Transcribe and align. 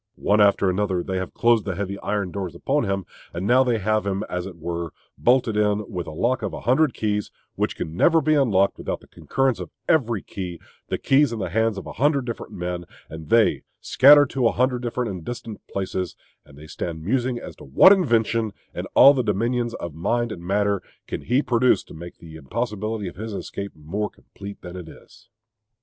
One 0.15 0.41
after 0.41 0.67
another 0.67 1.03
they 1.03 1.17
have 1.17 1.35
closed 1.35 1.63
the 1.63 1.75
heavy 1.75 1.99
iron 1.99 2.31
doors 2.31 2.55
upon 2.55 2.85
him; 2.85 3.05
and 3.35 3.45
now 3.45 3.63
they 3.63 3.77
have 3.77 4.03
him, 4.03 4.23
as 4.27 4.47
it 4.47 4.57
were, 4.57 4.93
bolted 5.15 5.55
in 5.55 5.87
with 5.91 6.07
a 6.07 6.11
lock 6.11 6.41
of 6.41 6.53
a 6.53 6.61
hundred 6.61 6.95
keys, 6.95 7.29
which 7.53 7.75
can 7.75 7.95
never 7.95 8.19
be 8.19 8.33
unlocked 8.33 8.79
without 8.79 9.01
the 9.01 9.07
concurrence 9.07 9.59
of 9.59 9.69
every 9.87 10.23
key; 10.23 10.59
the 10.87 10.97
keys 10.97 11.31
in 11.31 11.37
the 11.37 11.51
hands 11.51 11.77
of 11.77 11.85
a 11.85 11.91
hundred 11.91 12.25
different 12.25 12.51
men, 12.51 12.85
and 13.11 13.29
they 13.29 13.61
scattered 13.79 14.31
to 14.31 14.47
a 14.47 14.51
hundred 14.53 14.81
different 14.81 15.11
and 15.11 15.23
distant 15.23 15.61
places; 15.67 16.15
and 16.43 16.57
they 16.57 16.65
stand 16.65 17.03
musing 17.03 17.37
as 17.37 17.55
to 17.57 17.63
what 17.63 17.91
invention, 17.93 18.53
in 18.73 18.87
all 18.95 19.13
the 19.13 19.21
dominions 19.21 19.75
of 19.75 19.93
mind 19.93 20.31
and 20.31 20.41
matter, 20.43 20.81
can 21.05 21.21
he 21.21 21.43
produced 21.43 21.87
to 21.87 21.93
make 21.93 22.17
the 22.17 22.37
impossibility 22.37 23.07
of 23.07 23.17
his 23.17 23.33
escape 23.33 23.73
more 23.75 24.09
complete 24.09 24.59
than 24.63 24.75
it 24.75 24.89
is.... 24.89 25.29